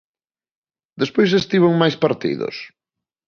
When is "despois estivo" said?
1.01-1.65